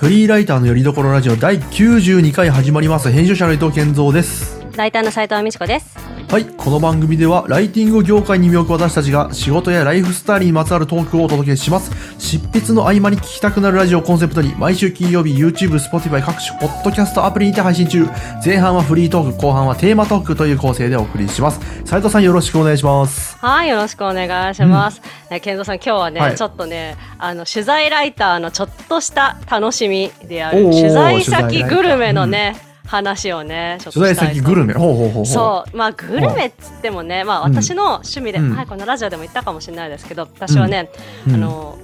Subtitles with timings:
[0.00, 3.10] フリーライターのよりどころラジオ第92回始まります。
[3.10, 4.58] 編集者の伊藤健三です。
[4.74, 6.09] ライターの斉藤美智子です。
[6.30, 6.44] はい。
[6.44, 11.90] この番組では、ライティング業界に身を置く私たちが、仕事やライフスタイルにまつわるトークをお届けします。
[12.20, 18.06] 執筆の合間に聞きたくなるラジオをコンセプトに、毎週金曜日、YouTube、Spotify 各種ポッドキャストアプリにて配信中。
[18.44, 21.58] 前半はフリートーク、後半はテーマトークという構成でお送りします。
[21.84, 23.36] 斉藤さんよろしくお願いします。
[23.38, 25.02] はい、よろしくお願いします。
[25.32, 34.74] ね健三さん、今日はね、はいちょっとね、あの取材ライターのちょっとした楽しみである取材先グルメのね、話をね、ちょっと取材先グルメ。
[34.74, 35.26] ほうほうほう。
[35.26, 37.54] そう、まあグルメっつってもね、まあうん。
[37.54, 38.56] 私の趣味で、うん。
[38.56, 40.90] はい、このラジオでも言ったかもしれないですけど、私はね、
[41.28, 41.34] うん。
[41.34, 41.78] あの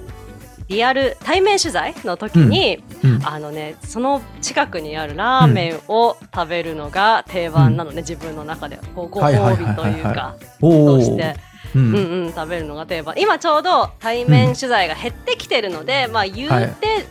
[0.67, 3.25] リアル対面取材の時に、うん。
[3.25, 10.35] あのねその近くにあるラーメンを食べるのが定番なのね、自分の中でご褒美というか。
[10.59, 11.35] として、
[11.73, 13.15] ううんんうん、食べるのが定番。
[13.17, 16.49] 今ちょうど対面取材が減ってきてるので、まあ言う
[16.81, 17.05] て、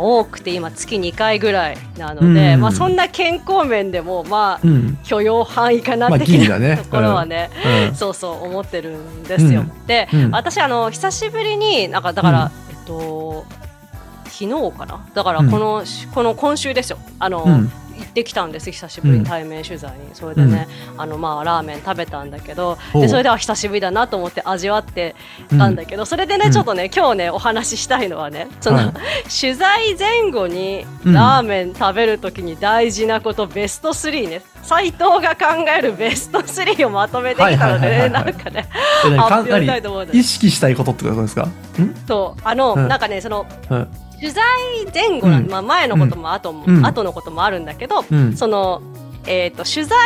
[0.00, 2.60] 多くて今月2回ぐらいなので、うん。
[2.60, 4.98] まあそんな健康面でもまあうん。
[5.04, 6.76] 許容範囲かなまあ的なギリだね。
[6.84, 7.50] ところはね、
[7.90, 7.94] うん。
[7.94, 9.60] そうそう思ってるんですよ。
[9.60, 9.86] うん。
[9.86, 10.30] で、うん。
[10.30, 13.44] 私あの久しぶりになんかだから、えっと
[14.24, 15.06] 昨日かな？
[15.14, 15.82] だからこの、
[16.14, 16.98] この今週ですよ。
[17.18, 19.20] あの、うん行ってきたんです久しぶりうん。
[19.20, 25.14] に対面取材に、それでね、あのまあラーメン食べたんだけどでそれでは久しぶりだなと思って味わって
[25.50, 28.92] たんだけど、それでね、うんちょっとね今日ねお話ししたいのはねその、はい。
[29.40, 31.12] 取材前後にうん。
[31.12, 38.68] ラーメン食べるときに大事なこと、ベスト3ね斉藤が考えるベスト3をまとめてきたのでなんかね
[39.16, 40.16] 発表したいと思うんです。
[40.16, 40.20] 何？
[40.20, 41.42] 意識したいことってことですか？
[41.44, 41.50] ん？
[42.08, 42.88] そうあの、うん。
[42.88, 43.88] なんかねそのうん
[44.20, 44.44] 取材
[44.92, 45.48] 前後うん。
[45.48, 46.86] まあ、前のことも後も、うん。
[46.86, 48.36] 後のこともあるんだけど、うん。
[48.36, 48.82] その、
[49.26, 49.98] えー、と取材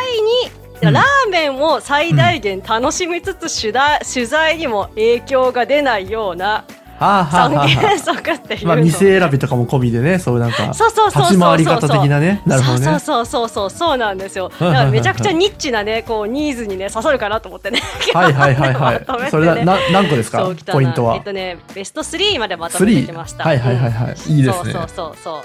[0.83, 0.92] に、うん。
[0.92, 6.64] ラーメンを最大限楽しみつつ取材にも影響が出ないような
[7.01, 8.67] はあはあ三はあは原則 っていうあ。
[8.69, 12.43] まあの、店選びとかも込みでね、そういうなんか立ち回り方的なね。
[12.47, 12.84] なるほどね。
[12.84, 14.50] そうそうそうそうそうなんですよ。
[14.50, 17.81] だからめちゃくちゃニッチなねこうニーズにね刺さるかなと思ってね。
[18.12, 19.31] はいはいはいはまと めてねい。
[19.31, 20.47] それなな何個ですか？
[20.71, 21.15] ポイントは？
[21.16, 21.22] えっ。
[21.22, 23.44] とねベスト3までまとめてきました。
[23.44, 25.43] はいはいはいはいうんいいですねそうそうそうそう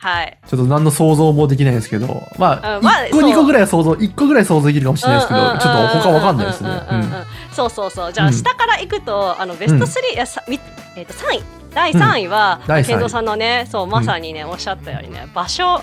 [0.00, 0.38] はい。
[0.48, 6.70] ちょっと何の想像もできないですけど、まあうんまあ一個そう二個ぐらいは想像一個ぐらい想像できるかもしれないですけど、ちょっと他わかんないですね。
[7.64, 8.12] うんうんうんうんそうそうそう。
[8.12, 8.32] じゃあ、うん。
[8.32, 10.60] 下からいくと、あのベスト3、いやさみ
[10.96, 11.42] えっ、と3位、
[11.74, 12.98] 第3位は、第三位。
[12.98, 15.82] 健三さんのね、そうまさにね、おっしゃったようにね、場所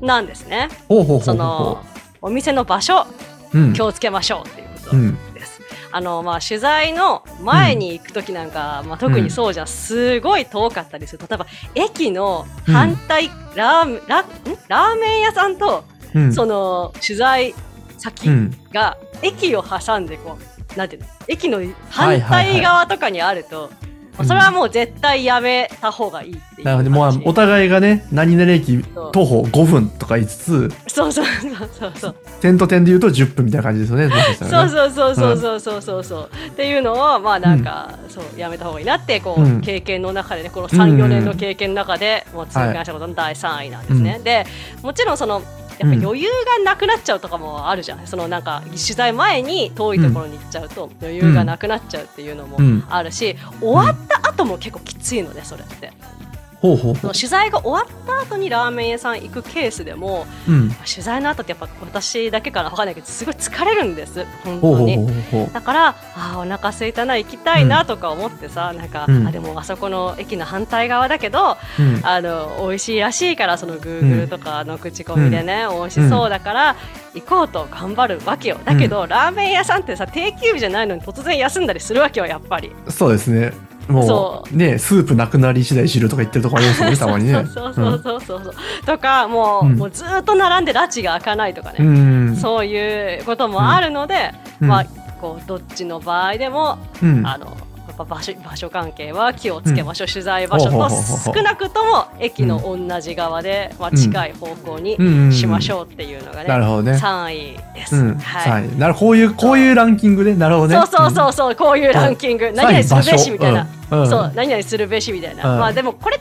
[0.00, 0.68] なんですね。
[0.88, 1.84] その
[2.22, 3.06] お店の場所
[3.52, 3.58] う。
[3.58, 3.72] うん。
[3.72, 5.32] 気をつけましょうっていうことうん。
[5.34, 5.60] です。
[5.92, 11.24] あのまあ取材の前に行く時なんか、まあ特にそうじゃんすごい遠かったりする。
[11.28, 14.26] 例えば駅の反対、ラーメンラん？
[14.68, 15.84] ラーメン屋さんと、
[16.14, 16.32] うん。
[16.32, 17.54] その取材
[17.98, 18.58] 先うん。
[18.72, 21.08] が駅を挟んでこうなんていうの？
[21.28, 21.60] 駅の
[21.90, 26.90] 反対側とかにあると、まあそれはもう絶対やめた方がいいっていう。
[26.90, 28.82] もう話お互いがね、何々駅
[29.12, 32.16] 徒歩5分とか言いつつ、そうそうそうそうそう。
[32.40, 34.10] 点と点で言うと10分みたいな感じですよ ね。
[34.38, 36.04] そうそうそうそうそうそうそう。
[36.04, 39.60] そうっていうのをまあなんか、そうやめた方がいいなってこう、うん。
[39.60, 44.46] 経験の中でねこの34年の経験の中でもう痛感したことの第3位なんですね、うで
[44.82, 45.42] もちろんその
[45.78, 46.28] やっぱ余裕
[46.58, 52.84] がなくなっちゃうとかもあるじゃん、そのなんか取材前に遠いところに行っちゃうと余裕がなくなっちゃうっていうのもうん。
[52.88, 55.92] あるし、終わった後も結構きついのねそれって
[56.60, 60.52] ほうほうほその取材が終わった後にラーメン屋さん行くケースでもう。
[60.52, 60.70] うん。
[60.70, 65.06] 取材の後ってやっぱ私だけから分かんないけどすごい疲れるんです本当に。
[65.52, 76.76] だからあーお腹空いたな行きたいなとか思ってさ、なんか、うんあでもあそこの駅の反対側だけどうんあの美味しいらしいからそのグーグルとかの口コミでね、美味しそうだから
[77.14, 82.72] 行こうと頑張るわけよだけど、ラーメン屋さんってさ定休日じゃないのに突然休んだりするわけよやっぱり。
[82.88, 83.52] そうですね。
[83.88, 84.56] もそう。
[84.56, 87.34] ね、スープなくなり次第知るとか言ってるとこありますよね、 たまにね。
[87.52, 88.54] そうそうそうそうそう、
[88.84, 89.76] とかもう,、うん。
[89.76, 92.36] もうずーっと並んで拉致が開かないとかね、うん。
[92.36, 94.68] そういうこともあるので、うん。
[94.68, 94.86] まあ
[95.20, 97.26] こうどっちの場合でもうん。
[97.26, 97.56] あの
[97.96, 100.88] ぱ場所場所関係は気をつけましょう、取材場所と
[101.34, 106.92] 少なくとも駅の同じ側で、まあ、近い方向にしましょうっていうのがね、なるほどね。
[106.92, 108.14] 3位です。
[108.14, 108.78] はい。
[108.78, 110.74] なるこういう、こういうランキングで、なるほどね。
[110.76, 116.18] そうそうそうそう、こういうランキング、何々するべしみたいな、そう何々するべしみたいな、まあでもこれ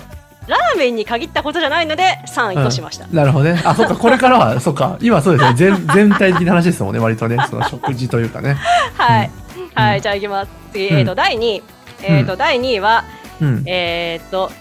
[0.48, 3.08] ラーメンに限ったことじゃないので3位としました。
[3.08, 3.62] なるほどね。
[3.66, 5.56] あ、そっか、 これからは、そっか、今そうですね。
[5.56, 7.38] 全、 全体的な話ですもんね、割とね。
[7.50, 8.56] その食事というかね。
[8.96, 9.32] はい、
[9.76, 10.52] はい、うんじゃあいきます。
[10.72, 11.64] 次、うんえっ、と第2位、
[12.02, 13.04] えっ、と第2位は、
[13.42, 13.64] うん。
[13.68, 14.52] えっ、と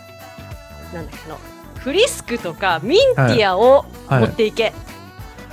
[0.93, 1.39] なんだっけあの
[1.79, 4.73] フリスクとかミンティアをはい持っていけ。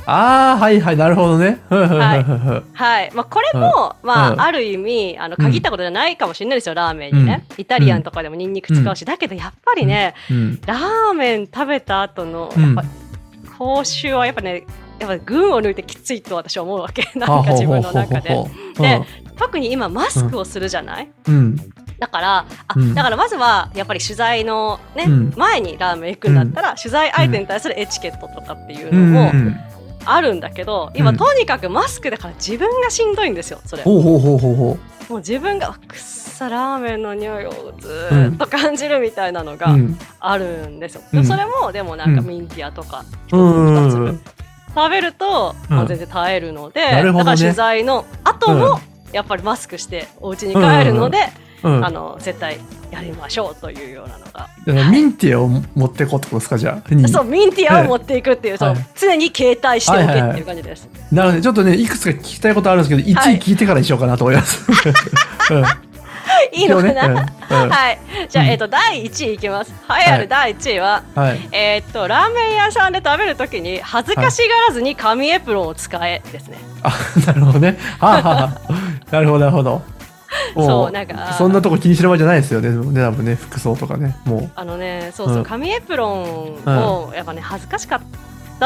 [0.06, 1.60] ああ、はいはい、なるほどね。
[1.70, 2.24] はい
[2.74, 3.12] はい。
[3.14, 7.46] まあ、これも、まあ、うんある意味、あの、限ったことじゃないかもしれないですよ、ラーメンにね。
[7.58, 9.06] イタリアンとかでもニンニク使うし。
[9.06, 10.62] だけど、やっぱりね、うん。
[10.66, 12.84] ラーメン食べた後の、うんやっぱ、
[13.58, 14.64] 口臭はやっぱね、
[15.00, 17.04] やっぱ群を抜いてきついと私は思うわけ。
[17.18, 18.44] なんか自分の中で。
[18.78, 19.02] で
[19.38, 21.56] 特に今マスクをするじゃない、うん。
[22.00, 22.94] だから、あ、うん。
[22.96, 25.34] だからまずはやっぱり取材のね、うん。
[25.36, 29.14] 前にラーメン行くんだったら、取材相手に対するエチケットとかっていううん。
[29.14, 29.56] のもうん。
[30.04, 31.18] あるんだけど、今うん。
[31.18, 33.84] とにかくマスクだから自分がしんどいんですよ、それ。
[33.84, 34.78] ほうほうほうほうほ
[35.10, 39.58] もう自分があくっさラーメンの匂いをずーっと感じるみたいなのう。
[39.58, 39.98] がうん。
[40.20, 41.02] あるんですよ。
[41.14, 41.22] うん。
[41.22, 42.28] でそれもでもなんかうん。
[42.28, 45.76] ミンティアとか食べると、うん。
[45.76, 47.04] まあ全然耐えるので、ね。
[47.04, 48.80] だから取材の後も
[49.14, 51.18] やっぱりマスクしてお家に帰るので、
[51.64, 51.86] うん。
[51.86, 52.60] あの絶対
[52.90, 56.94] やりましょうというようなのが、だからミンティアを持ってこうってことですか、じゃあ。
[56.94, 60.90] にそうミンティアを持っていくっていう、はい常に携帯しておけっていう感じです。
[61.12, 64.66] なので、ちょっとね、いくつか聞きたいことあるんですけど、1はい位聞いてからにしようかなと思います。
[65.54, 65.91] うん
[66.54, 68.00] いいのかな、ねうんうんはい。
[68.30, 69.72] じゃあ、うんえっ、と第1位いきます。
[69.90, 71.50] 栄えある第1位は、はい。
[71.52, 76.58] えーっとラーメン屋さんで食べるときに恥ずかしがらずに紙エプロンを使えですね。
[76.84, 76.92] あ、
[77.26, 77.78] なるほどね。
[78.00, 79.82] はあ、はあはあ、なるほど、なるほど。
[80.56, 82.70] もそうなんかそんなとこ気にしてる場合じゃないですよね。
[82.70, 84.16] ね、多分ね、服装とかね。
[84.26, 88.06] もあのね、そうそう、うん紙エプロンをやっぱね恥ずかしかった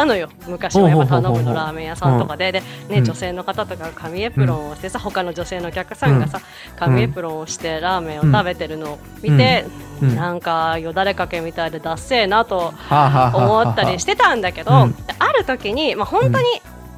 [0.03, 0.29] のよ。
[0.47, 3.05] 昔はやっぱ頼むのラーメン屋さんとかで、でね、うん。
[3.05, 6.41] 女性の方とかが紙エプロンをしてさ、他の女性のお客さんがさ、
[6.77, 9.65] 紙エプロンをしてラーメンを食べてるのを見て、
[10.01, 10.09] うん。
[10.09, 10.15] うん。
[10.15, 14.95] なんかよだれかけみたいでダッセーなと思ったりしてたんだけど、うん。
[15.19, 16.45] ある時に、まあ、本当に、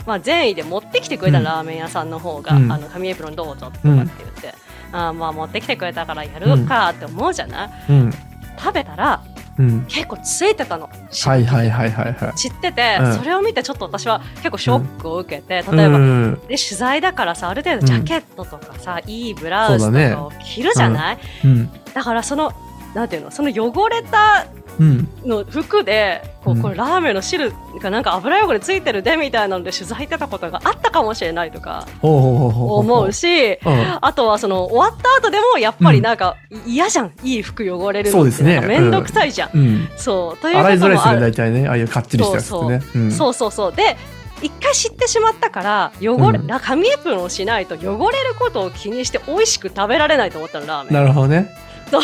[0.06, 1.44] まあ、善意で持ってきてくれたうん。
[1.44, 2.72] ラーメン屋さんの方が、うん。
[2.72, 4.54] あの紙エプロンどうぞとかって言って、
[4.94, 8.14] あーまあ持ってきてくれたからやるかって思うじゃない、うん。
[8.58, 9.22] 食べたら
[9.60, 9.86] うん。
[9.88, 10.90] 結構ついてたの。
[10.90, 12.38] はいはいはいはいはい。
[12.38, 13.14] 知ってて、うん。
[13.14, 21.70] それを見てちょっと私は結構ショックを受けて、例えば、うんで取材だからさある程度ジャケットとかさ、いいブラウスとかを着るじゃない、うん。
[21.94, 22.54] だからその
[22.98, 24.48] なんていうのその汚れた
[24.80, 25.08] うん。
[25.24, 27.52] の服でこうこれラーメンの汁
[27.82, 31.88] がなんか油汚れついてるでみたいなので取材してたことがあったかもしれないとか。
[32.02, 33.98] 思うしうん。
[34.02, 39.52] あとはその終わった後でもやっぱりなんか嫌じゃんいい服汚れるのってそうですねなんか面倒くさいじゃん。
[39.54, 39.90] うん。
[39.96, 41.68] そうということもある大体ね。
[41.68, 42.82] ああいうかっちりしたやつね。
[42.96, 43.12] うん。
[43.12, 43.96] そうそうそうで
[44.42, 50.94] 一回知ってしまったから汚れ、うん紙エプロンをしないと汚れることを気にして美味しく食べられないと思ったのラーメン。
[50.94, 51.50] なるほどね。
[51.90, 52.02] そう。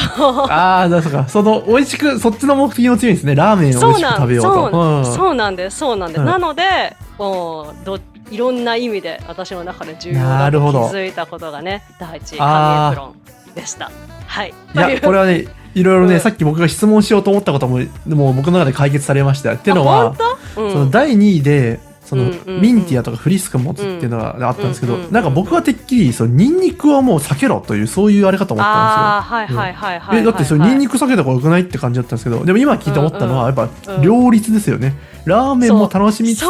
[0.49, 3.35] ああ、だからその、美味しく、そっちの目的の強いんですね。
[3.35, 4.53] ラーメンを美味しく食べようと。
[4.53, 5.05] そううん。
[5.05, 6.25] そうなんですそうなんです、うん。
[6.25, 7.99] なのでもうど
[8.31, 10.87] いろんな意味で私の中で重要だと気なるほど。
[10.87, 13.15] づいたことがね第一あー紙エプ
[13.47, 13.91] ロンでした。
[14.27, 14.49] はい。
[14.49, 15.45] いや、これはね、
[15.75, 16.19] いろいろね、うん。
[16.19, 19.53] さっき僕が質問しようと思ったことも、もう僕の中で解決されました。
[19.53, 20.15] っていうのは、
[20.57, 22.25] うん、その第2位で、その、
[22.59, 30.21] ミンティアとかフリスク持つっていうのがあったんですけど、なんか僕はてっきり、そのニンニクはもう避けろという、そういうあれかと思ったああはいはいはいはい、んですよ。
[30.21, 34.01] え、だってそれニンニクク避けた方がよくないって感じだったんですけど、でも今聞いて思ったのは、やっぱうん。
[34.01, 34.93] 両立ですよね。
[35.25, 36.45] ラーメンも楽しみつつ、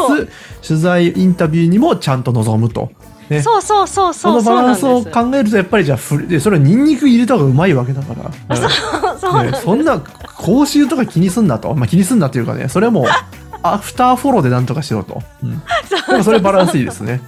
[0.68, 2.92] 取材インタビューにもちゃんと臨むと。
[3.30, 3.42] ね。
[3.42, 8.30] そうそうそうそそうのバランスを考えると、やっぱりじゃあでそれはニンニク入れた方がうまいわけだから。
[8.56, 13.06] うんそうなんねです、そんな口臭とか気にすんなと、まあ、気にすんなっていうかねそれはもう
[13.64, 17.22] アフターフォローでなんとかしようと、うん、でもそれバランスいいですね。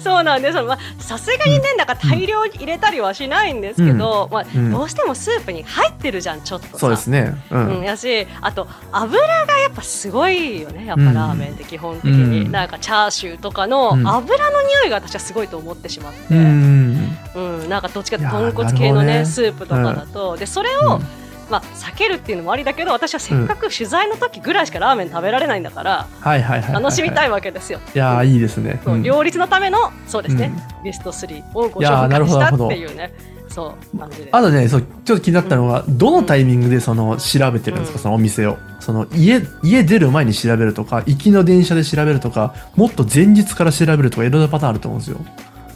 [0.00, 0.62] そうなんです。
[0.62, 4.70] まあさすがにねなんか大量に入れたりはしないんですけど、まあうん。
[4.72, 6.78] どうしてもスープに入ってるじゃんちょっとさ。
[6.78, 7.34] そうですね。
[7.50, 12.52] ううん、ん、やしあと油がやっぱすごいよねやっぱラーメンって基本的に、うん。
[12.52, 14.08] なんかチャーシューとかのうん。
[14.08, 19.26] 油の匂いが私はすごいと思ってしまって、ううんんなんかどっちかといやーいうと豚骨系のねね。
[19.26, 27.80] スープとかだと、でそれを、うんまあ、避けるっていうのもありだけど私はせっかく取材の時ぐらいしかラーメン食べられないんだからはいはいはいはい、楽しみたいいわけですよ。
[27.94, 30.52] いやーいいですね、そううん両立のためのそうですね、
[30.84, 33.12] リスト3をご紹介したっていうね
[33.48, 34.28] そう感じで。
[34.32, 38.02] あとねそうちょっと気になったのは、どのタイミングでその調べてるんですか、うん。
[38.02, 38.58] そのお店を？
[38.80, 45.18] その家家出る前に調べるとか行きの電車で調べるとかもっと前日から調べるとかいろんなパターンあると思うんですよ。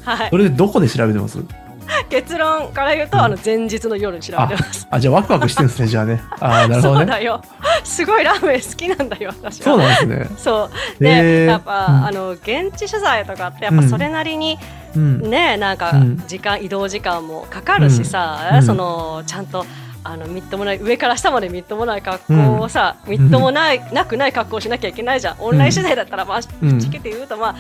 [0.03, 0.31] はい。
[0.31, 1.39] そ、れでどこで調べてます？
[2.09, 4.87] 結論から言うと、うんあの前日の夜に調べてます。
[4.91, 6.23] あじゃあワクワクしてるんですねじゃあね。
[6.41, 6.99] ああなるほどね。
[6.99, 7.43] そうだよ。
[7.85, 9.61] すごいラーメン好きなんだよ、私。
[9.61, 9.65] は。
[9.65, 10.37] そうなんですね。
[10.37, 10.71] そ
[11.01, 11.03] う。
[11.03, 12.07] で、やっぱ、うん。
[12.07, 14.59] あの現地取材とかってやっぱそれなりに
[14.95, 15.31] うん。
[15.31, 16.23] ね、なんかうん。
[16.27, 18.63] 時間、移動時間もかかるしさ、うん。
[18.63, 19.65] そのちゃんと。
[20.05, 25.37] あのみっともない上から下までみっともない格好をさ、みっともない、なくない格好をしなきゃいけないじゃん。
[25.39, 26.71] オンライン取材だったらまあ、うん。
[26.71, 27.55] ぶっちゃけて言うとまあ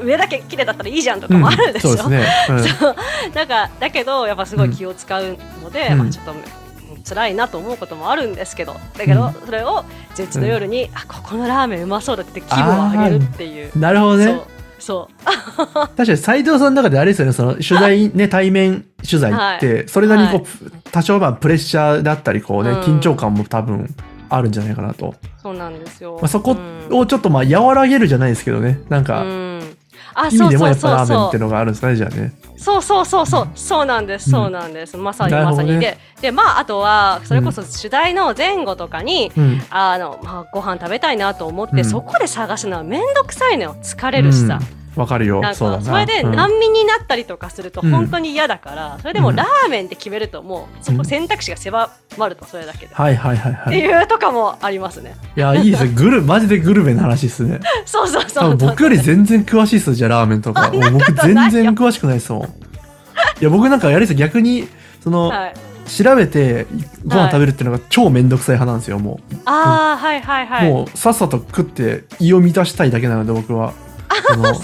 [0.00, 2.64] 上だけ綺麗だったらいいじゃんとかもあるでしょ、そうですね、うん。
[2.64, 2.96] そう。
[3.34, 5.98] なんかだけどやっぱすごい気を使うので、うん。
[5.98, 6.34] まあ、ちょっと
[7.08, 8.74] 辛いなと思うこともあるんですけど。
[8.98, 9.46] だけど、うん。
[9.46, 9.84] それを
[10.16, 13.78] 前日の夜に、あここのラーメンうまそうだって気分を上げるっていう。
[13.78, 14.40] なるほどね。
[14.78, 15.24] そう。
[15.96, 22.80] 確かに斎藤さんの中であれですよね、その取材ね、対面取材って、それなりにこう、多少まあプレッシャーだったり、こうね、うん。
[22.80, 23.94] 緊張感も多分
[24.28, 25.14] あるんじゃないかなと。
[25.42, 26.18] そうなんですよ。
[26.20, 26.56] まあ、そこ
[26.90, 26.98] うん。
[26.98, 29.24] をちょっとまあ和らげるじゃないですけどね、なんうか、
[30.24, 32.32] 意味でもやっぱラーメンそうっていうのがあるんですかね、じゃあね。
[32.56, 33.48] そうそうそうそう。
[33.54, 35.78] そうなんですそうなんです、まさにまさに。
[35.78, 39.62] ででまああとはそれこそ取材の前後とかに、うん。
[39.70, 41.84] あのまあご飯食べたいなと思って、うん。
[41.84, 43.76] そこで探すのはめんどくさいのよ。
[43.82, 45.42] 疲れるしさ、うんわかるよ。
[45.54, 45.84] そうだな。
[45.84, 53.78] かそれでうん難民になったりとかするとうん本当に嫌だから、それでもうんラーメンって決めるともうそこ選択肢が狭まるとそれだけで、はいはいはいっはい。
[53.78, 55.90] いていうとかもありますねや、いいですね。
[55.94, 57.60] グル、マジでグルメの話ですね。
[57.84, 60.70] そうそう多そう分僕より全然詳しいっすじゃあラーメンとか。
[60.92, 62.42] 僕全然詳しくないですもん。
[62.42, 62.46] い
[63.40, 64.68] や、僕なんかやりです逆に、
[65.02, 65.54] その、はい、
[65.88, 66.66] 調べて
[67.06, 69.36] ご飯食べるっていうのが超めんどくさい派なんですよ、もう。
[69.44, 73.72] ああはいはいはいもうさっさと食って胃を満たしたいだけなので僕は。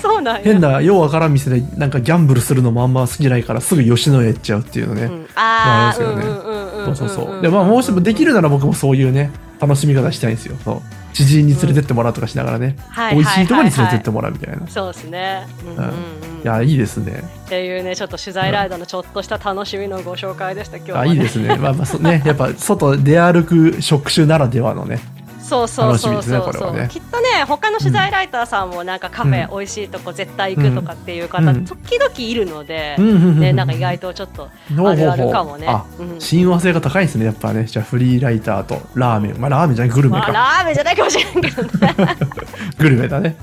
[0.00, 5.02] そうなんや変なようわからん店でなんかギャンブルするのもあんま好きじゃないからすぐ吉野家行っちゃうっていうのね。
[5.04, 7.42] うん、ああ、ですよねうんうんうんうんそうそうそう。
[7.42, 9.30] でまあもう一つできるなら僕もそういうね
[9.60, 10.56] 楽しみ方したいんですよ。
[10.64, 10.82] そう
[11.12, 14.66] 知人に連れてってもらうとかしながらね、はい美味しいところに連れてってももらうみたいな。
[14.66, 15.92] いそうですね、うんうんうん
[16.42, 17.22] やいいですね。
[17.46, 21.56] っていうねちょっと取材ライダーのちょっとした楽しみのご紹介でした今日は、あね、いいですね。
[21.56, 24.98] まあまあそねやっぱ外出歩く職種ならではのね。
[25.52, 26.22] そうそうそうそう。
[26.22, 26.88] そう、これはね。
[26.90, 29.58] きっとね他の取材ライターさんもなんかカフェ、うん。
[29.58, 31.64] 美味しいとこ絶対行くとかっていう方、うん。
[31.66, 33.40] 時々いるので、うん。
[33.40, 35.68] ねなんか意外とちょっとあるあるかもね。
[36.18, 37.64] 親和性が高いですねやっぱね。
[37.64, 41.94] じゃあフリーライターとラーメンまあラーメンじゃないグルメまあ、か、ラーメンじゃないかもしれんけどね。
[42.78, 43.36] グルメだね。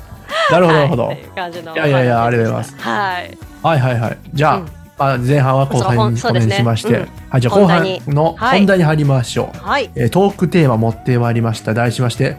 [0.52, 1.06] なるほどなるほど。
[1.08, 2.88] はい、いやいやいやありがとうございます。
[2.90, 3.38] はい。
[3.62, 4.18] はいはいはい。
[4.34, 9.58] じゃあ、あ、前半は後半にこのそうですね辺にしまして、うんはい、じゃあ後半のはい本題に入りましょう。
[9.58, 11.74] はいえートークテーマ持ってまいりました。
[11.74, 12.38] 題しまして、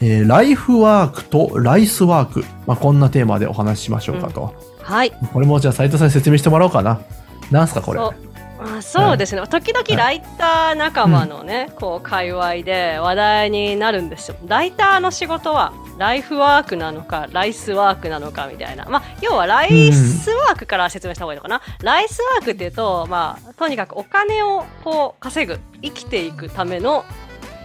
[0.00, 2.44] えーライフワークとライスワーク。
[2.66, 4.54] まあ、こんなテーマでお話ししましょうかと。
[4.82, 7.00] はいこれもじゃあ斉藤さんに説明してもらおうかな。
[7.50, 8.00] なんすかこれ？
[8.66, 14.36] そうあそうですね、時々ライター仲間のね、こう界隈で話題になるんですよ。
[14.46, 27.04] ライターの仕事はライフワークなのかライスワークなのかみたいな、まあ、要はライスワークから説明した方がいいのかな、ライスワークっていうと、まあ、とにかくお金をこう稼ぐ生きていくための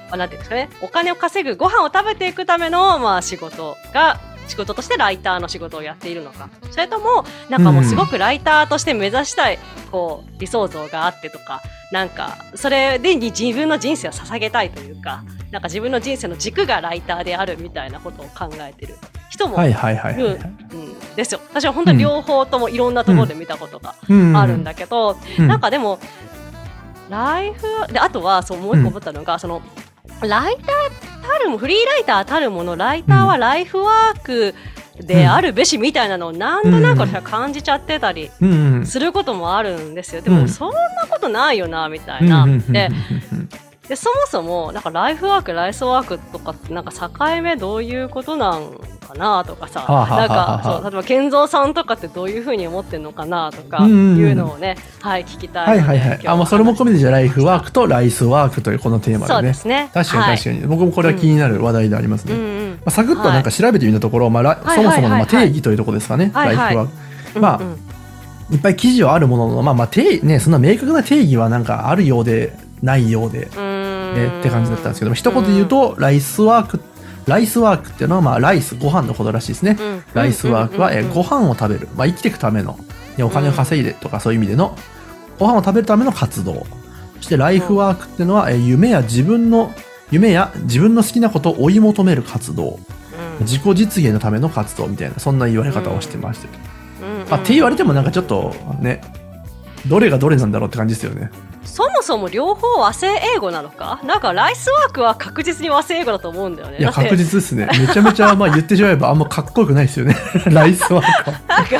[0.09, 0.69] あなんていうんですかね。
[0.81, 6.49] お金を稼ぐご飯を食べていくための、まあ、仕事が仕事としてライターの仕事をやっているのか。
[6.71, 9.59] それともなんかもうすごくライターとして目指したい
[9.91, 11.61] こう理想像があってとか
[11.91, 18.95] なんかそれでに自分の人生を捧げたいというかなんか自分の人生の軸がライターであるみたいなことを考えてる。
[19.29, 19.73] 人もはい
[20.15, 21.41] るんですよ。
[21.49, 24.35] 私は本当に両方ともいろんなところで見たことがうん。
[24.35, 25.47] あるんだけど、うん。
[25.47, 25.99] なんかでも
[27.09, 29.61] ライフであとはそうもう一個思ったのが、その
[30.21, 34.55] ライターたるもフリーライターたるものライターはライフワーク
[34.99, 38.31] であるべしみたいなのをなんとなく私は感じちゃってたり
[38.85, 40.21] することもあるんですよ。
[40.21, 42.47] でもうんそんなことないよなみたいな。
[42.69, 42.89] で
[43.87, 50.39] でそもそもなんかライフワークライスワークとかってなんか境目どういうことなんかなとかさ、はあはあなんはあ。
[50.39, 53.91] はあかそう例えば健三さんとかってどういうふうに思ってるのかなとかうん。
[53.91, 56.27] うんうんいうのをね、はい聞きたいはいはいはい。
[56.27, 59.53] あ、まあそれも込みでじゃあライフワークとライスワークというこのテーマそうでね。
[59.53, 59.89] ですね。
[59.93, 62.33] 確かに確かに、僕もこれは気になる話題でありますね。
[62.33, 62.69] うんうん。
[62.71, 65.47] まあ、サクッとなんか調べてみたところ、まあラはいそもそものまあはいはいはい。
[65.47, 66.57] 定義というところですかね、はいはい。
[66.57, 66.93] ライフワーク。
[67.35, 67.77] うんまあうん
[68.49, 73.76] いっぱい記事はあるものの、まあまあ定ね、そんな明確な定義はなんかあるようでないようで、うー
[74.11, 76.79] んね、って感じだったんですけども、一言で言うと、ライスワーク、
[77.25, 79.77] ライスワークっていうのは、まあライス、ご飯のことらしいですね。
[79.79, 80.03] うん。
[80.13, 81.15] ライスワークは、えうんうんうん。
[81.15, 82.79] ご飯を食べる、まあ、生きていくための、
[83.17, 84.77] ねお金を稼いでとかそういう意味での、
[85.39, 86.65] ご飯を食べるための活動。
[87.17, 89.73] そしてライフワークっていうのは、え夢や自分の、
[90.11, 92.79] 夢や自分の好きなことを追い求める活動。
[93.39, 93.45] うん。
[93.45, 96.47] 自己実現のための活動みたいな、そんな言われ方をしてました
[97.29, 99.01] まあ、って言われてもなんかちょっとね、
[99.87, 101.29] どれがどれなんだろうって感じですよね。
[101.67, 103.99] そもそも両方和製英語なのか？
[104.03, 107.67] なんかライスワークは確実に和製英語だと思うんだよねいや、確実ですね。
[107.79, 110.15] めちゃめちゃ、まあ言ってしまえばあんまかっこよくないですよね。
[110.49, 111.39] ライスワークは。
[111.47, 111.77] なんか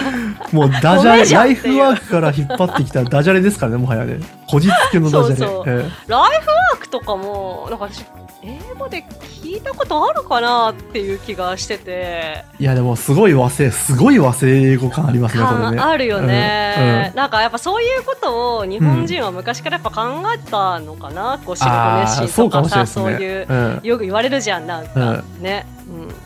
[0.51, 4.20] もうダジャレ、ライフワークから引っ張ってきたダジャレですからね、もはやね。
[4.50, 5.36] こじつけのダジャレ。
[5.38, 8.06] そうそうええライフワークとかもなんか私
[8.44, 9.03] 英語で
[9.41, 15.79] 聞いたことあるかなっていう気がしてていや、でもすごい和製、すごい和製英語感ありますね、これね。
[15.79, 22.86] あるよね、うんなんかやっぱそういうことを日本人は昔からやっぱ考えたのかな、こう仕事あ熱心とかさ。
[22.86, 23.80] そういううん。
[23.84, 25.66] よく言われるじゃんなんか、ね、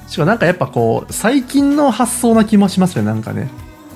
[0.08, 3.50] しかもなんかやっぱこう、最近の発想な気もしますよね、なんかね。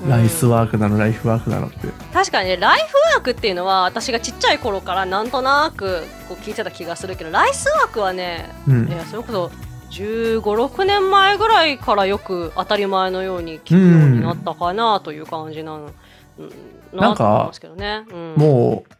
[0.03, 0.09] うん。
[0.09, 1.77] ライスワークなのライフワークなのって。
[2.13, 2.85] 確かにねライフ
[3.15, 8.87] ワークっていうのは私がちっちゃい頃からなんとなくこう聞いてた気がするけどライスワークはね、うん。
[8.87, 9.51] いやそれこそ
[9.91, 15.91] 1 5 6年前ぐらいからよく当たり前のように聞くようになったかなという感じなの、
[16.37, 18.94] うん、なんかね、うん、もう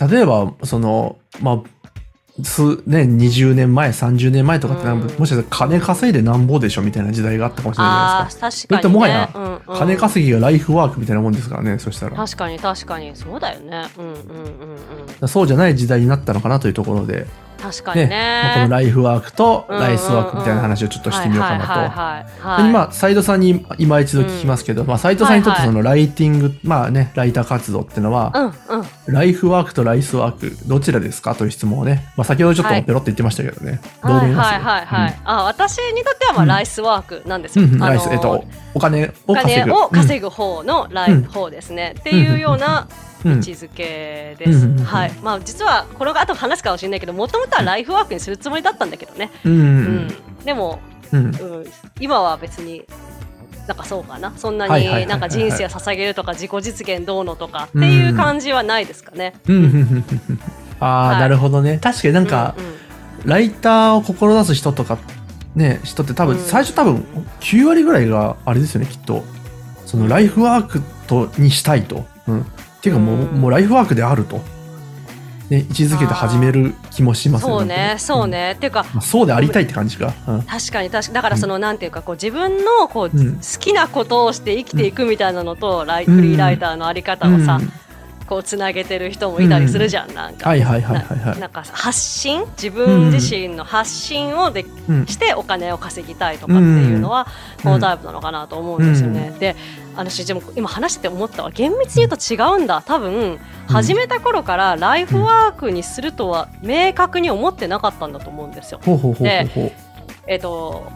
[0.00, 1.62] 例えばそのまあ
[2.44, 5.18] 数ね20年前30年前とかってなんかうん。
[5.18, 8.46] もしかしたら金稼いでなんぼでしょみたいな時代があったかもしれないですか。
[8.46, 9.78] ー確かに、ね、もはやうんうん。
[9.78, 12.16] 金稼ぎがライフワークみたいなもんですからねそしたら。
[12.16, 13.88] 確かに確かにそうだよね。
[13.98, 14.18] うんうんうん
[15.20, 15.28] うん。
[15.28, 17.26] そうじゃない時代になったのかなというところで、
[17.60, 18.42] 確かにね。
[18.44, 21.72] まあ、このライフワークとうんライスワークみたいな話をちょっとしてみようかなと。
[21.72, 22.62] はいはいはいはい。
[22.62, 22.72] はい。
[22.72, 25.74] まあ、斉藤さんに今一度聞きますけど、まあ、斉藤さんにとってはいはい。
[25.74, 28.38] そのライティング、まあね、ライター活動っていうのは、う
[28.76, 29.14] んうん。
[29.14, 31.34] ライフワークとライスワーク、どちらですか？
[31.34, 32.84] という質問をね、まあ、先ほどちょっとはい。
[32.84, 33.80] ペロって言ってましたけどね。
[34.02, 36.48] どうはい思いますはいはいはい、あ私にとってはまあうん。
[36.48, 37.78] ライスワークなんですよ、うんうん。
[37.78, 39.70] ライス、えっと、お金をお稼ぐ。
[39.70, 41.22] 金を稼ぐ方のライうん。
[41.22, 45.12] フ方ですね、っていうようなうん位置づけです、うんはい。
[45.22, 50.08] まあ実はこれが後話すかもしれないけどもともとはライフワークにするつもりだったんだけどね、うん。
[50.44, 50.80] でも、
[51.12, 51.26] うん。
[51.26, 51.64] うん、
[52.00, 52.84] 今は別に
[53.66, 54.32] なんかそうかな。
[54.36, 59.34] そんなになんか人生を捧げるとか自己実現どうのとかっていう感じはないですかね。
[59.46, 60.04] うん。
[60.80, 61.20] ああ、はい。
[61.20, 61.78] なるほどね。
[61.82, 62.74] 確かになんか、うんうん。
[63.26, 64.96] ライターを志す人とか、
[65.54, 66.42] ね、人って多分、うん。
[66.42, 67.04] 最初多分、
[67.40, 69.22] 9割ぐらいがあれですよね、きっと。
[69.84, 72.06] その、ライフワークと、にしたいと。
[72.26, 72.46] うん。
[72.78, 73.40] っていうかもう、うん。
[73.40, 74.40] もうライフワークであると。
[75.50, 80.12] ね、位置づけて始める気もしますそうねそうね、っていうかうんまあそうでありたいって感じか。
[80.26, 80.42] うん。
[80.42, 81.14] 確かに確かに。
[81.14, 83.36] だからその、なんていうかこう自分のこう、うん。
[83.36, 86.16] 好きなことをして生きていくみたいなのと、ライうん。
[86.16, 87.72] フリーライターのあり方をさ、うん
[88.28, 90.48] こうつなげてる人もいたりするじゃん、なんか。
[90.48, 92.44] はいはいはいはいはいななんか発信？
[92.50, 97.26] 自分自身の発信をで、うんしてお金を稼ぎたいとかっていうのは、
[97.58, 99.34] うんこのタイプなのかなと思うんですよね。
[99.38, 99.56] で
[99.96, 108.80] 私でも今話してて思ったわ厳密に言うと違うんだ多分始めた頃からライフワークにするとは明確に思ってなかったんだと思うんですよ。
[108.84, 109.72] ほうほうほうほうほう。
[110.26, 110.86] えっ、と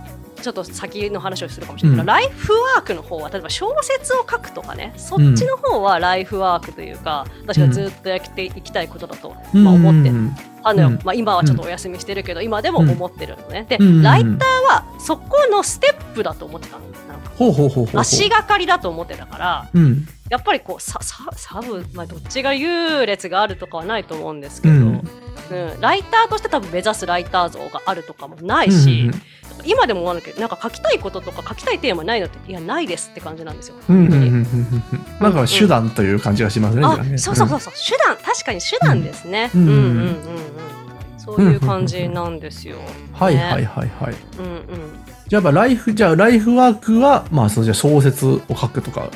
[0.43, 1.99] ちょっと先の話をするかもしれない。
[1.99, 2.07] けど、うん。
[2.07, 4.93] ライフワークの方は例えば小説を書くとかね。
[4.97, 10.99] そっちの方はライフワークというか、私がずっとやっていきたいことだと、まあ、思ってうんあのよ、うん。
[11.05, 13.67] まあ、今はちょっとお休みしてるけど、今でも思ってるのね。
[13.69, 16.85] で、うんライターはそこのステップだと思ってたの。
[17.09, 18.01] なんか。
[18.01, 20.07] 足がかりだと思ってたからうん。
[20.29, 24.93] やっぱりこうささサブ、まあ、どっちが優劣があるとかはないと思うんですけど、ううん。
[24.93, 25.03] ん
[25.81, 29.11] ライターとして多分目指すライター像があるとかもないし、
[29.65, 33.77] 今でも思わなきゃなんか書きたいこととか書きたいテーマないのっていやないですって感じなんですよ。
[33.89, 34.45] うんうん本当にうんうんうん
[35.21, 37.19] なんか手段という感じがしますね。
[37.19, 39.51] そうそうそうそう、手段確かに手段ですね。
[39.55, 40.17] ううんんうんうんうん
[41.19, 42.77] そういう感じなんですよ。
[43.13, 44.15] はいはいねはいはい。
[44.39, 44.63] うんうん。
[45.29, 49.09] じゃあやっぱライフ、じゃあライフワークは、まあそのじゃあ小説を書くとか、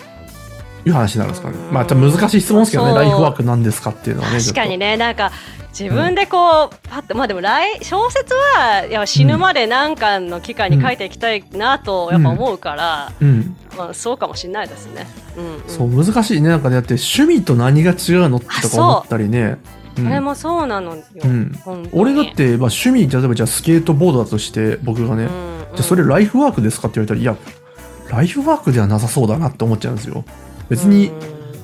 [0.87, 1.57] いう話なんですかね。
[1.57, 4.39] うんまあ難しい質問ですけどね、ライフワークなんですかっていうのはね。
[4.39, 4.93] 確かにね。
[4.93, 5.33] ねなんか
[5.79, 13.57] 自分でこう、パッとまあでも来小説はいや死ぬまで何かの期間に書いていきたいなとやっぱ思うから、うん。
[13.77, 15.07] まあ、そうかもしれないですね。
[15.37, 16.49] うんうん、そう、難しいね。
[16.49, 19.59] なんかねだって趣味と何が違うのってとか思ったりね。
[19.99, 21.03] うんあれもそうなのよ。
[21.25, 21.59] うん
[21.93, 27.37] 俺だって、まあ、趣味、例えばじゃあスケートボードだとして、僕がね、うんじゃあそれライフワークですかって言われたら、いや、
[28.11, 30.25] ライフワークではなさそうだなって思っちゃうんですよ。
[30.69, 31.11] 別に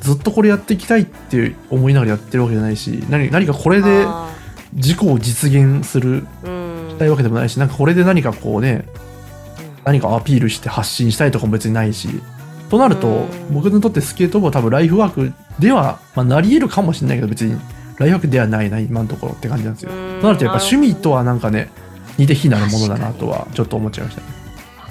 [0.00, 4.28] ずっとこれやっていきたいって思いながらやってるわけじゃないし、何何かこれであ。
[4.74, 8.86] 自己を実現するしたいわけでもないし、なんかこれで何かこうね、
[9.84, 12.08] 何かアピールして発信したいとかも別にないし、
[12.70, 13.08] となると、
[13.50, 13.54] うん。
[13.54, 17.52] 僕にとってスケートボードは多分ライフワークでは、まあ、なり得るかもしれないけど、別に
[17.98, 19.92] ライフワークではないな、今のところって感じなんですよ。
[19.92, 20.20] うん。
[20.20, 21.70] となるとやっぱ趣味とはなんかね、
[22.16, 24.41] 似て非なるものだなとはちょっと思っちゃいましたね。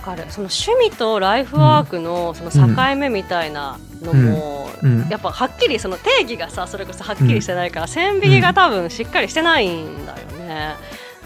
[0.01, 5.07] わかるその趣味とライフワークのその境目みたいなのも、うん。
[5.09, 10.75] やっぱはっきりその定義がさそれこそはっきりしてないから、線引きが多分しっかりしてないんだよね。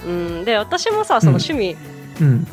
[0.06, 1.95] うん、で私もさその趣味、うん。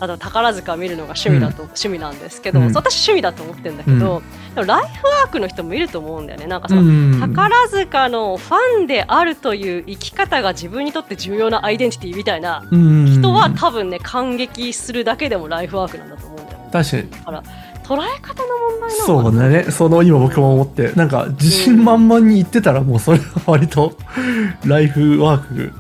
[0.00, 2.72] あと宝塚見るのが趣味だと、趣味なんですけど、うん。
[2.72, 4.22] 私趣味だと思ってるんだけど、
[4.54, 6.46] でもライフワークの人もいると思うんだよね。
[6.46, 7.20] なんかその、うん。
[7.20, 13.06] 宝塚のファンであるという生き方が自分にとって重要なアイデンティティみたいなうん。
[13.06, 16.68] 人は多分ね感激するだけでもライフワークなんだと思うんだよね。
[16.72, 17.42] 確かに。
[17.82, 18.48] 捉え方の
[18.78, 19.64] 問題そうだね。
[19.70, 23.96] その今僕も思って、なんか自信満々に言ってたらもうそれは割と
[24.64, 25.72] ライフワーク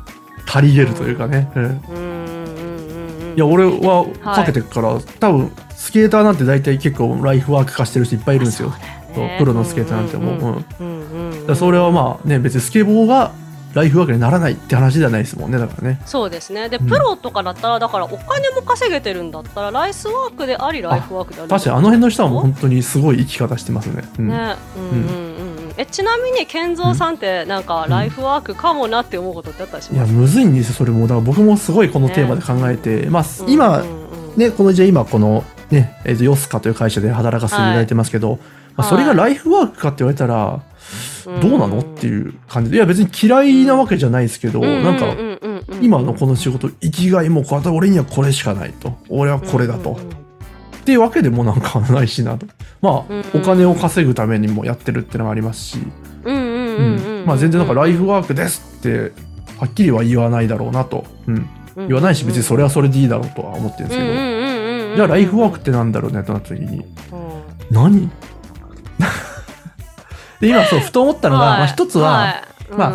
[0.46, 1.50] 足りげるというかね。
[1.54, 2.06] うんうんうんうん。
[2.06, 2.11] うん
[3.36, 8.70] いや、俺はかけてるから、多分スケーターなんて大体結構ライフワーク化してる人いっぱいいるんですよ。
[9.14, 10.62] ねプロのスケーターなんても
[11.48, 11.56] う。
[11.56, 13.32] それはまあね、別にスケボーが
[13.74, 16.00] ライフワークにならないって話ではないですもんねだからね。
[16.04, 16.68] そうですね。
[16.68, 16.86] でうん。
[16.86, 24.28] プロとかだったらだからお金も稼げてるんだったらライスワークでありライフワークであり確かにあの辺の人はもう本当にすごい生き方してますね、うん。
[24.28, 24.56] ね。
[24.76, 25.46] うんうんうん。
[25.46, 31.02] うんえちなみに健三さんってなんかライフワークかもなって思うことってあったりしいやますむずいんですよそれも。
[31.02, 34.36] だから僕もすごいこのテーマで考えて、まあ今、うんうんうん。
[34.36, 38.38] ねこのじゃあ今このねえーとヨスカという会社で働かせていただいてますけど、
[38.76, 40.62] まあ、それがライフワークかって言われたら
[41.40, 42.76] どうなのっていう感じで。
[42.76, 45.14] いや別に嫌いなわけじゃないですけど、なんか
[45.80, 48.96] 今のこの仕事生きがいもこう俺にはこれしかないと。
[49.08, 49.98] 俺はこれだと、
[50.82, 52.46] っていうわけでもなんかないしなと。
[52.80, 53.40] まあ、うん。
[53.40, 55.78] お金を稼ぐためにもやってるっていうのがありますし、
[56.24, 59.12] 全然なんかライフワークですって
[59.58, 64.12] はっきりは言わないだろうなと、うん、言わないし別にそれはそれでいいだろうとは思ってるんですけど、
[64.96, 66.84] じゃあライフワークってなんだろうねとなった時に。
[67.70, 68.10] 何？
[70.40, 72.42] で今そうふと思ったのが、まあ、一つは、
[72.76, 72.92] まあ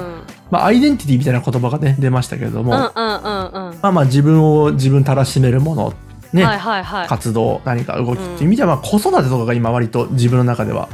[0.51, 5.93] まあ、アイデンティティみたいな言葉がね出ましたけれども、まあまあ自分を自分たらしめるもの
[6.33, 10.89] ね、はいはいはい、活動何か動きっていう意味では、まあ、子育てとかが今割と自分の中では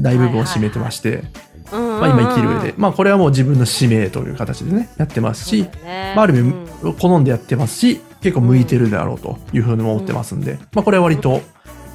[0.00, 1.24] 大部分を占めてまして、
[1.70, 5.68] まあ、今生きる上で、まあ、これはもう自分の使命という形でねやってますし、
[6.14, 11.40] まあ、ある意味好んでやってますし結構向いてるであろうというふうに思ってますんで、まあ、これは割と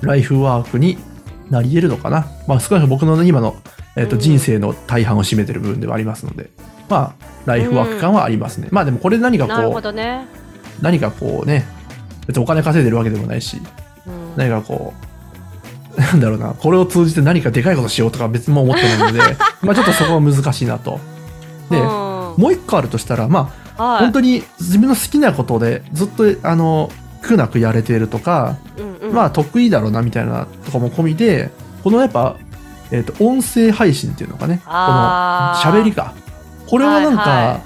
[0.01, 0.97] ライフワークに
[1.49, 3.55] なり得るのかな、まあ、少なくとも僕の今の、
[3.95, 6.51] えー、と人生の大半を占めてる部分ではありますので、
[6.87, 10.27] まあライフワーク感はありますね、まあでもこれ何かこう、ね、
[10.81, 11.65] 何かこうね
[12.29, 13.59] 別にお金稼いでるわけでもないし、
[14.05, 14.93] うん、何かこ
[15.97, 19.19] うなんだろうなこれを通じて何かでかいことしようとか別にもう思ってないので
[19.63, 20.99] まあちょっとそこは難しいなと。
[21.71, 26.91] で、うん、もう一個あるとしたらまあ、はい、本当に自分の好きなことでずっとあの
[27.23, 31.49] 苦なくやれているとか、うんうん、まあ得意だろうなみたいなとかも込みで
[31.83, 32.35] このやっぱ、
[32.91, 34.61] えーと、音声配信っていうのかね。
[34.63, 36.13] この喋りか。
[36.67, 37.61] これはなんか、はいはい、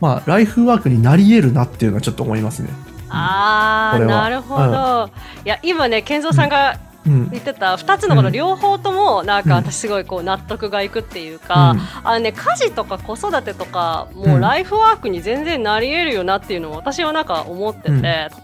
[0.00, 2.70] まあライフワークになり得るなっていうのはちょっと思いますね。
[3.10, 17.90] あーなるほど、うん、いや今ね健三さんが言ってた2つのこの両方ともなんか私すごいこう納得がいくっていうか、うん、あのね、家事とか子育てとかもうライフワークに全然なり得るよなっていうのを私はなんか思ってて、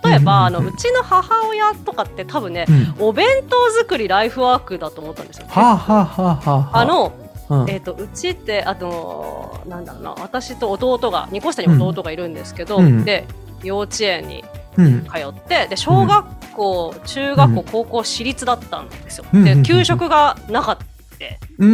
[0.04, 2.66] 例えばあのうちの母親とかって多分ね、
[2.98, 5.46] お弁当作りライフワークだと思ったんですよ。
[5.48, 7.12] はあ、はあはあ、あの
[7.48, 13.26] うん、えーと、うちってあのなんだろうな私と弟が2個下に弟がいるんですけど、うん、で
[13.62, 19.24] 幼稚園に通って、で小学校、中学校高校私立だったんですよ。
[19.32, 20.84] で給食がなかった。
[21.58, 21.64] た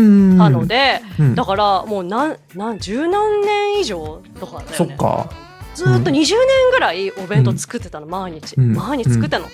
[0.50, 1.00] ので、
[1.34, 4.76] だからもう何何十何年以上とかだよね。
[4.76, 5.28] そっか。
[5.74, 6.26] ずっと20年
[6.70, 9.46] ぐらいお弁当作ってたの、毎日、毎日作ってたの、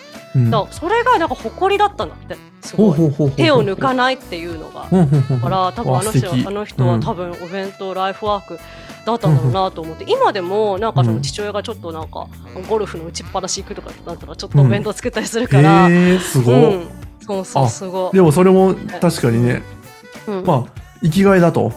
[0.50, 2.98] だからそれがなんか誇りだったんだってすごい。
[3.36, 4.88] 手を抜かないっていうのが。
[4.90, 8.58] だから多分あの人あの人は多分お弁当ライフワーク
[9.12, 12.28] だったんだろうなと思って今でもなんかその父親がちょっとなんか
[12.68, 16.88] ゴルフの打ちっぱなし行くとかだったらちょっとお弁当作ったりするから、うん、えー、すごい、うん、
[17.20, 19.62] そうそうすごいでもそれも確かにね、
[20.26, 21.74] うん、まあ生きがいだと、ね、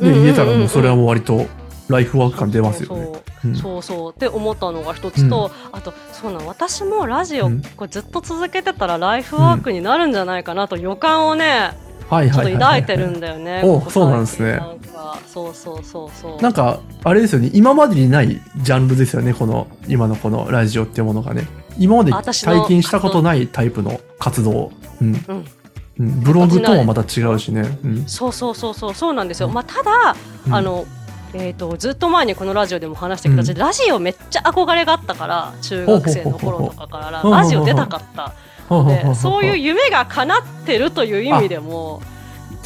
[0.00, 1.46] 言えたらもうそれはもう割と
[1.88, 3.18] ライフワーク感出ますよね。
[3.54, 4.12] そうそう。
[4.12, 11.72] って思ったのが一つと、うん、あとそうな私もラジオこれずっと続けてたらライフワークになるんじゃないかなと予感をね、
[12.08, 13.62] ちょっと抱いてるんだよね。
[13.64, 14.52] おそうなんですね。
[14.52, 16.42] なんかそうそうそうそう。
[16.42, 17.50] なんかあれですよね。
[17.52, 19.34] 今までにないジャンルですよね。
[19.34, 21.46] この今のこのラジオっていうものがね。
[21.78, 22.32] 今まで体
[22.66, 24.72] 験したことないタイプの活動。
[25.00, 25.44] うん、うん。
[26.00, 28.94] うん、ブログともまた違うしね、うん、そうそうそうそう。
[28.94, 30.16] そうなんですよ、まあ、ただ、
[30.46, 30.86] うん、あの
[31.34, 37.22] えーと、ずっと前にこのラジオでも話してくれた、うん、ラジオめっちゃ憧れがあったから中学生の頃とかから。
[37.22, 38.32] ラジオ出たかった
[38.68, 42.02] で そういう夢が叶ってるという意味でも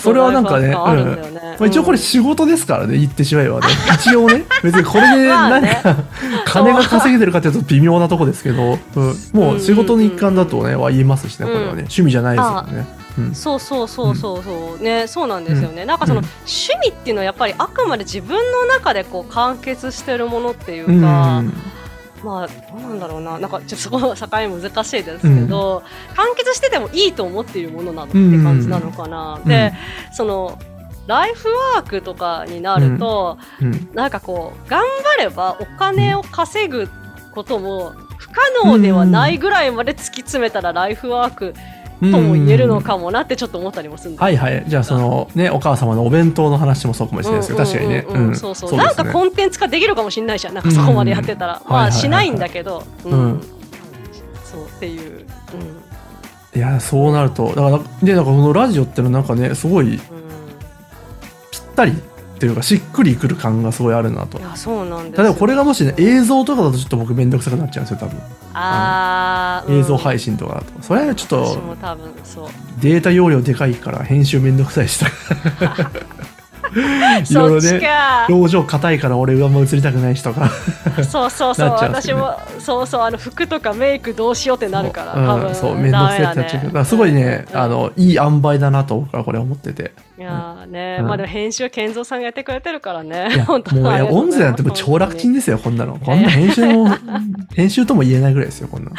[0.02, 0.74] それはなんかね、ね。
[0.74, 1.34] うん。
[1.34, 3.68] まあ、一応これ仕事ですからね言ってしまえばね。
[3.94, 5.96] 一応ね別にこれで何か
[6.44, 11.70] 金が稼げてるかというと微妙なとこですけど、うん、もう仕事の一環だとねは言いますしねこれはね。
[11.72, 13.02] 趣味じゃないですよね。
[13.18, 21.42] うん、そうそうそうそうそう、うん、ねそうなんですよね、うん、なんかその、趣味っていうのはやっぱりあくまで自分の中でこう完結してるものっていうか、
[22.22, 23.38] まあどうなんだろうな。
[23.38, 25.82] なんかちょっとそこの境難しいですけど、
[26.14, 29.72] 完結しててもいいと思っているものなのって感じなのかな、で
[30.12, 30.58] その
[31.06, 33.38] ライフワークとかになると、
[33.92, 34.84] なんかこう頑
[35.18, 36.88] 張ればお金を稼ぐ
[37.34, 41.54] ことも不可能ではないぐらいまで突き詰めたらライフワーク
[42.10, 44.64] とも言えるのかもなってちょっと思ったりもするんですはいはい。
[44.66, 47.88] じゃあそのねお母様のお弁当の話もそうかもしれないですけど確かに
[48.30, 48.76] ねそうそう。
[48.76, 51.62] なんかコンテンツ化できるかもしれないじゃんなんかそこまでやってたら。
[51.66, 52.84] まあしないんだけど。
[53.04, 53.40] うん。
[54.44, 55.26] そうっていう。
[56.54, 57.48] いやそうなると。
[57.48, 59.98] だからでなんかこのラジオってのなんかねすごい
[61.50, 61.94] ぴったり
[62.42, 64.38] っっていうかしっくりくる感がすごいあるなと。
[64.38, 68.20] いやそうなんです例えばこれがもしね映像とかだとちょっと僕めんどくさくなっちゃうんですよ多分。
[68.52, 70.82] あー、映像い配信とかだと。
[70.82, 72.48] それはちょっと多分そう。
[72.80, 75.06] データ容量でかいから編集めんどくさいしさ。
[76.74, 78.26] いろいろねか。
[78.28, 80.50] 表情硬いから俺上も映りたくないしとか。
[81.08, 81.68] そうそうそう。
[81.70, 86.46] なっちゃうんです私もそうそうあの服とかメイクどうしようってなるからうん多分そうめんどくさいってなっちゃう。
[86.46, 87.56] けどだからすごいね、うん。
[87.56, 91.06] あのいい塩梅だなと僕はこれ思ってていやーね、うん。
[91.08, 93.44] まあでも編集は健三さんがやってくれてるからね。
[93.48, 95.98] もうねありがとう音声なんてもう超楽ちんですよこんなの。
[95.98, 96.88] こんな編集も
[97.56, 98.92] 編集とも言えないぐらいですよこんな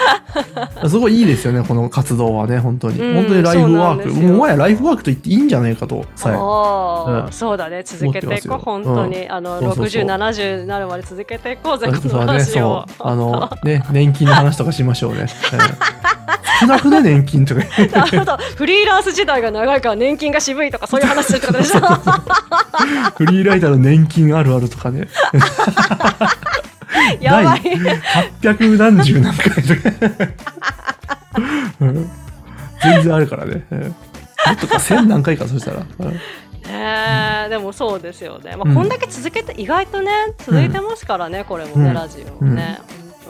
[0.82, 0.90] の。
[0.90, 4.10] すごいいいですよねこの活動はね本当に、うん本当にライフワーク。
[4.10, 7.32] もはやライフワークと言っていいんじゃないかとさえ。
[7.32, 7.84] そうだね。
[7.84, 8.58] 続けていこう。
[8.58, 10.04] 本当に、あのそうそうそう。
[10.04, 15.22] 6070になるまで続けていこうぜこそうね、の話そをう、あの、 ね、年金の話とかしましょうね。
[15.22, 15.28] うん
[16.60, 17.62] 少なくね、年金とか。
[17.92, 18.38] なるほど。
[18.38, 21.80] フリーランス時代が長いから年金が渋いとかそういう話するってことでしょ。
[23.18, 25.08] フリーライターの年金あるあるとかね。
[27.20, 27.62] やばい。
[28.42, 29.82] 第800何十何回とか。
[31.82, 32.10] う ん
[32.82, 33.66] 全然あるからね。
[33.72, 33.96] うん
[34.46, 35.86] もっとか1000何回か、そしたら。
[36.00, 36.20] うん
[36.64, 38.76] ねえでもそうですよね、まあうん。
[38.76, 41.94] こんだけ続けて意外とね続いてますからね、これもね、うん。
[41.94, 42.80] ラジオもね、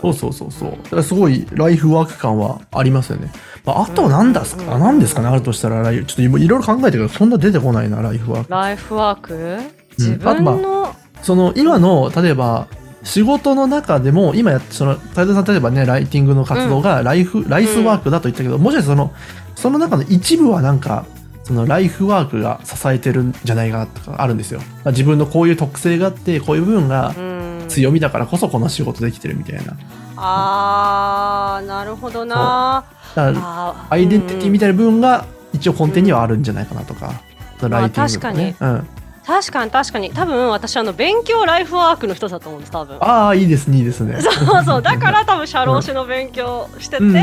[0.03, 0.71] そうそうそうそう。
[0.83, 3.31] だからすごいライフワーク感はありますよね。
[3.63, 4.81] まあ、あと何ですか、うん。
[4.81, 8.51] 何ですかね、あるとしたらライフ、ちょっと今いろいろ考えてるけど、そんな出てこないな、ライフワーク。
[8.51, 9.59] ライフワーク？
[9.97, 12.67] 自あとまあ分の、その今の例えば
[13.03, 19.13] 仕事の中でも今やってその太田さん例えばねライティングの活動がライフ、ライスワークだと言ったけど、もしかしてその
[19.55, 21.05] その中の一部はなんか
[21.43, 27.32] そのライフワークが支えてるんじゃないかなとかあるんですよ、まあ、自分のこういう特性があってこういう部分がうん、
[27.73, 29.75] 強みだからこそこの仕事できてるみたいな。
[30.15, 32.85] あーなるほどな。
[33.15, 37.21] だからあアイデンティティみたたいな部分が一応根底にはあるんじゃないかなとか、
[37.59, 38.87] そのライティングとね、うん、
[39.25, 40.11] 確かに確かに。
[40.11, 42.97] 多分私あの勉強ライフワークの人だと思うんです多分。
[43.01, 44.19] ああいいですねいいですね。
[44.21, 44.29] そ
[44.61, 44.81] うそう。
[44.81, 47.13] だから多分社労士の勉強してて、うん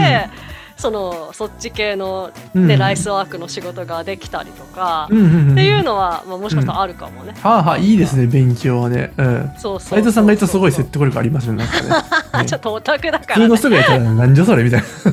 [0.81, 2.67] そのそっち系の、うん。
[2.67, 9.13] ねライスワークの仕事ができたりとか、うんうんうんっていうのは、まあ、もしかしたらあるかもね、はあはあいいですね勉強はね。
[9.17, 9.53] うん。
[9.59, 11.65] そうそう斉藤さんが言ったらすごい説セ得力ありますよね。
[11.65, 11.71] ね
[12.33, 14.87] あちょっとオタクだ普から、ね、通の人が言ったらなんじゃそれみたいな。
[14.97, 15.13] そう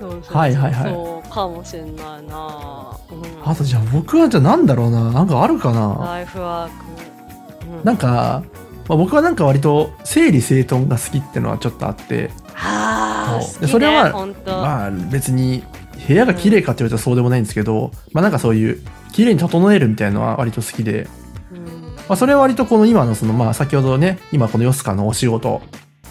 [0.00, 0.36] そうそう。
[0.36, 0.92] はいはいはい。
[0.92, 2.24] そうかもしれないな、うん、
[3.44, 5.10] あとじゃあ僕はじゃあなんだろうな。
[5.12, 5.96] なんかあるかな。
[6.00, 6.72] ライフワーク、
[7.78, 8.42] うん、なんか、
[8.88, 12.30] まあ、僕はなんか割と整理整頓が好きっていうのはちょっとあって、
[13.60, 15.62] でそれはまあ別に
[16.06, 18.82] 部屋が綺麗かって言われたらそうでもないんですけど、まあなんかそういう
[19.12, 21.08] 綺麗に整えるみたいなのは割と好きで、
[21.52, 21.64] うん。
[22.08, 25.62] まあそれは割とこの今のそのまあ先ほどね、今このヨスカのお仕事、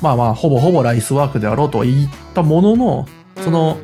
[0.02, 3.08] まあまあほぼほぼライスワークであろうとは言ったものの、
[3.44, 3.78] その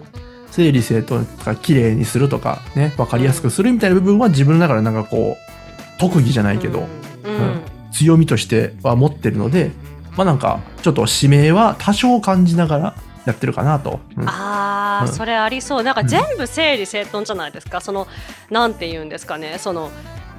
[0.51, 6.87] 整理整頓とか綺麗にするとかね分かりやすくするみたいな部分は自分の中でなんかこう特技じゃないけど、
[7.23, 7.41] うん、うん。
[7.41, 7.61] うん
[7.97, 9.71] 強みとしては持ってるので
[10.15, 12.95] まあなんかちょっと指名は多少感じながら
[13.27, 13.99] やってるかなと。
[14.15, 14.25] うん。
[14.27, 15.13] あー、うん。
[15.13, 15.83] それありそう。
[15.83, 18.07] なんか全部整理整頓じゃないですか、その
[18.49, 19.57] なんて言うんですかね。
[19.59, 19.91] その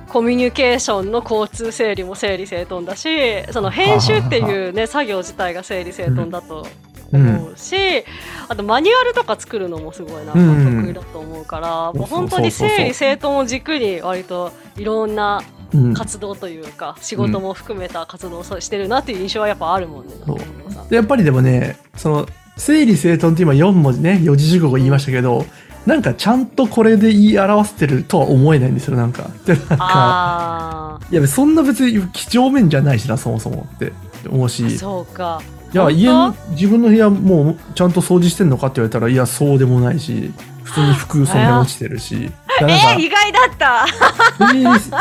[0.08, 6.66] コミュニケーションの交通整理も整理整頓だしその編集っていうね作業自体が整理整頓だと
[7.12, 7.76] 思うし、
[8.48, 11.98] あとマニュアルとか作るのもすごいな得意だと思うから、うん。
[11.98, 15.42] もう本当に整理整頓を軸に割といろんな
[15.74, 15.92] うん。
[15.92, 20.14] 活動というか、仕事も含めた活動をしてるなっていう印象はやっぱあるもんね。
[20.88, 22.26] やっぱりでもねその
[22.58, 25.46] 整理整頓って今4文字ね四字熟語言いましたけど
[25.86, 29.30] なんかちゃんとこれで言い表してるとは思えないんですよなんか。
[29.46, 33.92] でなんかあいやそんな別に几帳面じゃないしなそもそもって
[34.28, 35.40] 思うしーそうか。
[35.72, 40.32] いや家の自分の部屋もうちゃんと掃除してんのかって言われたらいやそうでもないし
[40.68, 42.30] 普通に服そんなに落ちてるし。
[42.60, 43.86] えー、意外だった。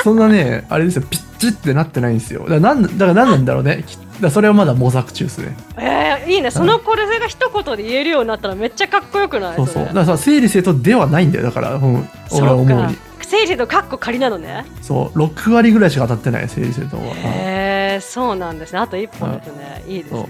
[0.04, 2.42] そんなねあれですよピッチってなってないんですよ。
[2.42, 3.84] だからなんだから何なんだろうね。
[3.86, 5.58] きだそれはまだ模索中ですね。
[5.78, 6.52] えー、いいね。
[6.52, 9.56] そのこれが一言で言えるようになったらめっちゃかっこよくない？
[9.58, 9.84] そうそう。
[9.84, 9.94] だれ。
[9.94, 12.98] からさ整理整頓ではないんだよだから、うん、俺は思うに。
[13.22, 14.66] 整理とカッコ仮なのね。
[14.82, 15.20] そう。
[15.20, 18.80] 6割ぐらいしか当たってない整理整頓は、へえー、そうなんですね。
[18.80, 19.84] あと一本ですね。
[19.88, 19.98] い。
[19.98, 20.28] いですね。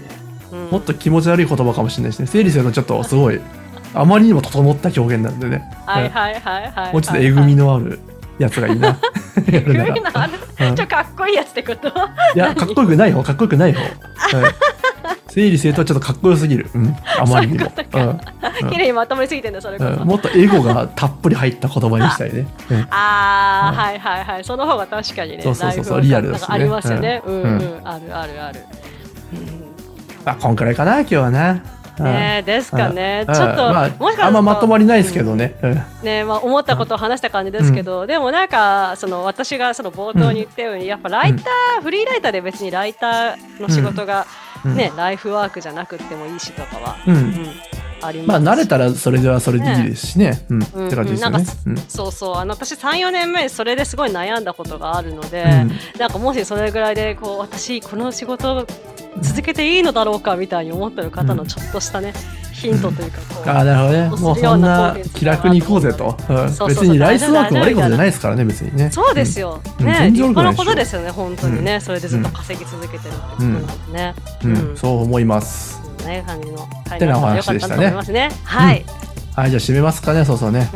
[0.52, 0.56] う。
[0.56, 0.68] ん。
[0.70, 2.26] もっと気持ち悪い言葉かもしれないしね。
[2.26, 3.40] 整理整頓ちょっとすごい
[3.94, 6.92] あまりにも整った表現なんでね、はいはいはいはい。
[6.92, 7.98] もうちょっとえぐみのある
[8.38, 8.96] やつがいいな や
[9.48, 10.32] えぐみのある？
[10.68, 11.88] うんちょかっこいいやつってこと？
[11.88, 11.92] い
[12.38, 13.80] や、かっこよくない方、かっこよくない方。
[13.80, 13.90] はい、
[15.32, 16.70] 整理整頓はちょっとかっこよすぎる。
[16.74, 17.70] うん、あまりにも。
[18.70, 22.46] 綺麗にまとまりすぎてんだそれもっとエゴがたっぷり入った言葉にしたいね。
[22.70, 24.44] うんああ、うんはいはいはい。
[24.44, 25.42] その方が確かにね。
[25.42, 27.22] そうそうそうそうリアルですありますよね。
[27.24, 28.60] うんううんん、あるあるある。
[30.24, 31.62] あ、こんくらいかな、今日はな。
[32.02, 35.54] ねですかね、うんちょっと、まあ、もしかあんままとまりないですけどね。
[35.62, 35.82] うん。
[36.02, 44.26] ねまあ、思ったことを話した感じですけど、でもなんかその私がその冒頭に言ったように、やっぱライター、フリーライターで別にライターの仕事が、
[44.64, 44.74] うん。
[44.74, 47.14] ねライフワークじゃなくてもいいしとかは、うん。
[47.14, 50.44] うんありまあ、ます慣れたらそれではそれでいいですしね。
[50.50, 50.62] うん。
[50.74, 50.86] うん。
[50.86, 51.44] って感じですよね。
[51.66, 51.76] うん。
[51.88, 52.36] そうそう。
[52.36, 55.98] あの私34年目それですごい悩んだことがあるので、うん。
[55.98, 58.66] なんかもしそれぐらいでこう私この仕事を
[59.20, 62.12] 続けていいのだろうかみたいに思ってる方のちょっとしたね、
[62.52, 64.22] ヒントというかこう、ああ、なるほどね。
[64.22, 66.16] もうそんな気楽に行こうぜと。
[66.66, 68.90] 別にライスワーク悪いことじゃないですからね、別にね。
[68.90, 69.86] そうですよ、うん。
[69.86, 70.10] ね。
[70.12, 75.77] 立派なことですよね本当にね、それでずっと稼ぎ続けてるってことなんでね、うん、そう思います。
[76.08, 78.84] ね感じの回てなおが良かったと思いますねはい、
[79.36, 80.68] はい、じゃあ締めますかね、そうそうね。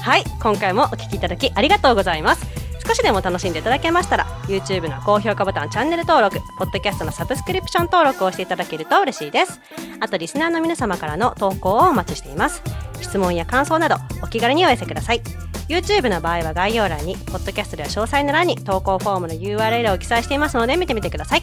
[0.00, 2.46] はい、今回もお聞きいただきありがとうございます。
[2.86, 9.60] 少しでも楽しんでいただけましたら、YouTube の高評価ボタン、チャンネル登録、Podcast のサブスクリプション登録をしていただけると嬉しいです。
[10.00, 12.62] あと、リスナーの皆様からの投稿をお待ちしています。
[13.00, 15.45] 質問や感想など、お気軽にお寄せください。
[15.68, 21.42] YouTube の場合は概要欄に、Podcast では詳細の欄に投稿フォームの URL を記載していますので、見てみてください。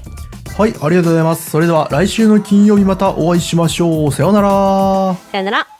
[0.57, 1.49] はい、ありがとうございます。
[1.49, 4.11] それでは来週の金曜日またお会いしましょう。
[4.11, 5.15] さようなら。
[5.31, 5.72] さよなら。